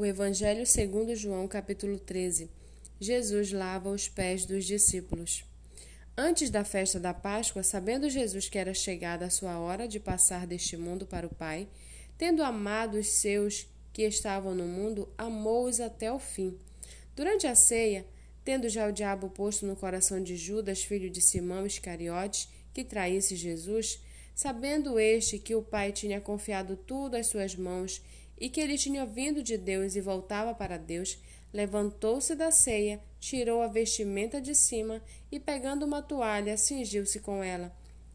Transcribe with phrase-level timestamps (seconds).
[0.00, 2.50] O Evangelho segundo João, capítulo 13.
[2.98, 5.44] Jesus lava os pés dos discípulos.
[6.16, 10.46] Antes da festa da Páscoa, sabendo Jesus que era chegada a sua hora de passar
[10.46, 11.68] deste mundo para o Pai,
[12.16, 16.56] tendo amado os seus que estavam no mundo, amou-os até o fim.
[17.14, 18.06] Durante a ceia,
[18.42, 23.36] tendo já o diabo posto no coração de Judas, filho de Simão Iscariotes, que traísse
[23.36, 24.00] Jesus,
[24.34, 28.00] sabendo este que o Pai tinha confiado tudo às suas mãos
[28.40, 31.18] e que ele tinha vindo de Deus e voltava para Deus,
[31.52, 37.70] levantou-se da ceia, tirou a vestimenta de cima e, pegando uma toalha, cingiu-se com ela.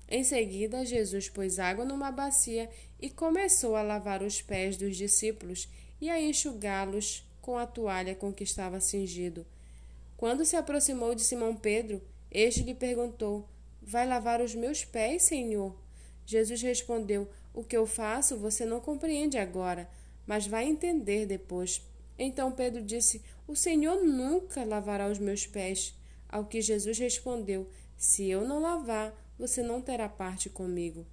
[0.09, 2.69] Em seguida, Jesus pôs água numa bacia
[2.99, 5.69] e começou a lavar os pés dos discípulos
[6.01, 9.45] e a enxugá-los com a toalha com que estava cingido.
[10.17, 13.47] Quando se aproximou de Simão Pedro, este lhe perguntou:
[13.81, 15.75] Vai lavar os meus pés, Senhor?
[16.25, 19.89] Jesus respondeu: O que eu faço você não compreende agora
[20.25, 21.81] mas vai entender depois.
[22.17, 25.93] Então Pedro disse: O Senhor nunca lavará os meus pés.
[26.29, 31.05] Ao que Jesus respondeu: Se eu não lavar, você não terá parte comigo.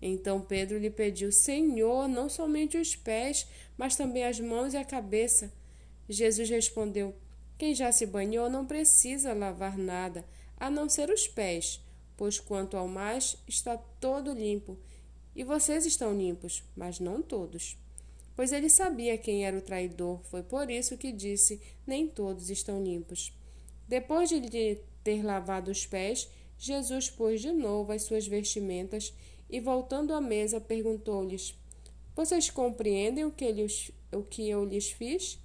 [0.00, 4.84] Então Pedro lhe pediu: Senhor, não somente os pés, mas também as mãos e a
[4.84, 5.52] cabeça.
[6.08, 7.14] Jesus respondeu:
[7.56, 10.24] Quem já se banhou não precisa lavar nada,
[10.58, 11.80] a não ser os pés,
[12.16, 14.76] pois quanto ao mais está todo limpo.
[15.34, 17.78] E vocês estão limpos, mas não todos
[18.34, 20.20] pois ele sabia quem era o traidor.
[20.24, 23.32] Foi por isso que disse: Nem todos estão limpos.
[23.86, 29.12] Depois de lhe ter lavado os pés, Jesus pôs de novo as suas vestimentas
[29.50, 31.54] e, voltando à mesa, perguntou-lhes:
[32.14, 35.38] Vocês compreendem o que, lhes, o que eu lhes fiz?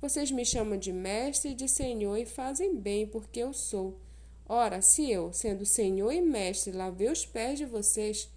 [0.00, 4.00] Vocês me chamam de mestre e de senhor e fazem bem, porque eu sou.
[4.48, 8.28] Ora, se eu, sendo senhor e mestre, lavei os pés de vocês,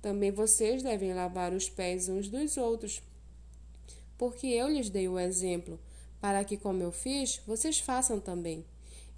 [0.00, 3.00] também vocês devem lavar os pés uns dos outros
[4.22, 5.80] porque eu lhes dei o exemplo,
[6.20, 8.64] para que, como eu fiz, vocês façam também.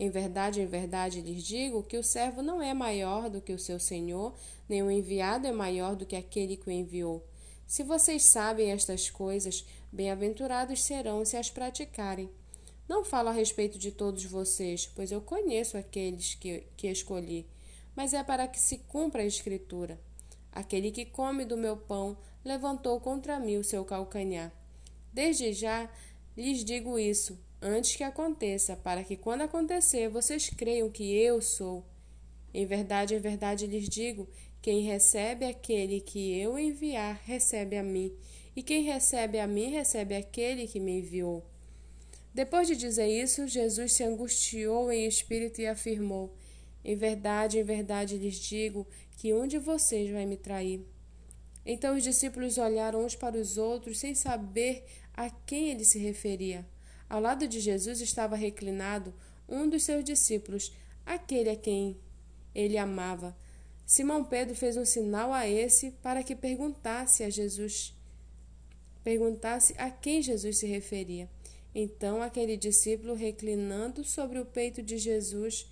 [0.00, 3.58] Em verdade, em verdade lhes digo que o servo não é maior do que o
[3.58, 4.34] seu senhor,
[4.66, 7.22] nem o enviado é maior do que aquele que o enviou.
[7.66, 12.30] Se vocês sabem estas coisas, bem-aventurados serão se as praticarem.
[12.88, 17.46] Não falo a respeito de todos vocês, pois eu conheço aqueles que, que escolhi,
[17.94, 20.00] mas é para que se cumpra a Escritura.
[20.50, 24.63] Aquele que come do meu pão levantou contra mim o seu calcanhar.
[25.14, 25.88] Desde já
[26.36, 31.86] lhes digo isso, antes que aconteça, para que quando acontecer vocês creiam que eu sou.
[32.52, 34.28] Em verdade, em verdade lhes digo:
[34.60, 38.12] quem recebe aquele que eu enviar, recebe a mim,
[38.56, 41.46] e quem recebe a mim, recebe aquele que me enviou.
[42.34, 46.34] Depois de dizer isso, Jesus se angustiou em espírito e afirmou:
[46.84, 48.84] Em verdade, em verdade lhes digo
[49.16, 50.84] que um de vocês vai me trair.
[51.64, 56.66] Então os discípulos olharam uns para os outros sem saber a quem ele se referia.
[57.08, 59.14] Ao lado de Jesus estava reclinado
[59.48, 60.72] um dos seus discípulos,
[61.06, 61.98] aquele a quem
[62.54, 63.36] ele amava.
[63.86, 67.94] Simão Pedro fez um sinal a esse para que perguntasse a Jesus,
[69.02, 71.28] perguntasse a quem Jesus se referia.
[71.74, 75.68] Então aquele discípulo, reclinando sobre o peito de Jesus,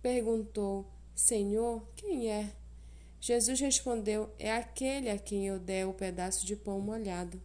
[0.00, 2.52] perguntou: Senhor, quem é?
[3.20, 7.40] Jesus respondeu: É aquele a quem eu der o pedaço de pão molhado.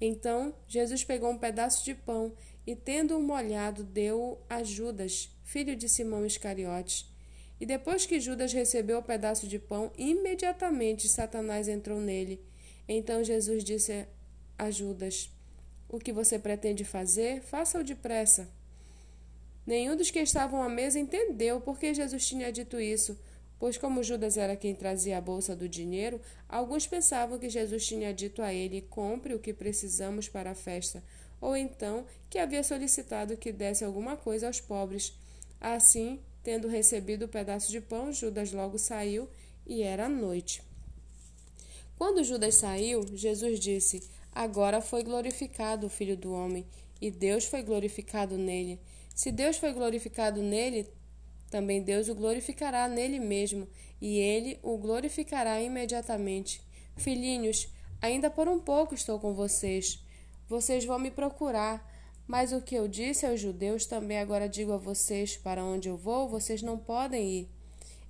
[0.00, 2.32] Então Jesus pegou um pedaço de pão
[2.66, 7.10] e, tendo-o molhado, deu-o a Judas, filho de Simão Iscariotes.
[7.60, 12.40] E depois que Judas recebeu o pedaço de pão, imediatamente Satanás entrou nele.
[12.86, 14.06] Então Jesus disse
[14.56, 15.30] a Judas:
[15.88, 18.48] O que você pretende fazer, faça-o depressa.
[19.68, 23.18] Nenhum dos que estavam à mesa entendeu por que Jesus tinha dito isso,
[23.58, 28.14] pois, como Judas era quem trazia a bolsa do dinheiro, alguns pensavam que Jesus tinha
[28.14, 31.04] dito a ele: compre o que precisamos para a festa,
[31.38, 35.12] ou então que havia solicitado que desse alguma coisa aos pobres.
[35.60, 39.28] Assim, tendo recebido o pedaço de pão, Judas logo saiu
[39.66, 40.62] e era noite.
[41.98, 46.64] Quando Judas saiu, Jesus disse: Agora foi glorificado o Filho do Homem,
[47.02, 48.80] e Deus foi glorificado nele.
[49.18, 50.86] Se Deus foi glorificado nele,
[51.50, 53.66] também Deus o glorificará nele mesmo,
[54.00, 56.62] e ele o glorificará imediatamente.
[56.96, 57.68] Filhinhos,
[58.00, 60.00] ainda por um pouco estou com vocês.
[60.48, 61.84] Vocês vão me procurar,
[62.28, 65.96] mas o que eu disse aos judeus também agora digo a vocês: para onde eu
[65.96, 67.48] vou, vocês não podem ir.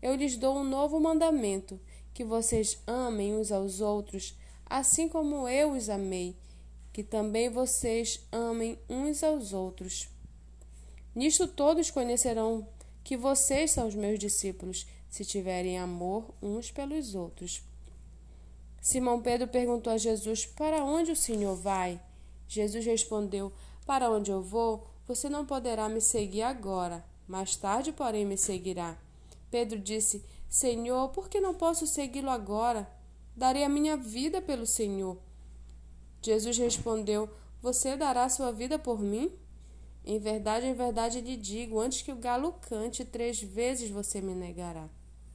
[0.03, 1.81] Eu lhes dou um novo mandamento:
[2.13, 6.37] que vocês amem uns aos outros, assim como eu os amei,
[6.93, 10.18] que também vocês amem uns aos outros.
[11.19, 12.65] Nisto todos conhecerão
[13.03, 17.61] que vocês são os meus discípulos, se tiverem amor uns pelos outros.
[18.81, 22.01] Simão Pedro perguntou a Jesus: Para onde o Senhor vai?
[22.47, 23.53] Jesus respondeu:
[23.85, 27.05] Para onde eu vou, você não poderá me seguir agora.
[27.27, 28.97] Mais tarde, porém, me seguirá.
[29.51, 32.89] Pedro disse: Senhor, por que não posso segui-lo agora?
[33.35, 35.19] Darei a minha vida pelo Senhor.
[36.23, 37.29] Jesus respondeu:
[37.61, 39.37] Você dará sua vida por mim?
[40.09, 44.35] Em verdade, em verdade lhe digo: antes que o galo cante, três vezes você me
[44.35, 44.89] negará.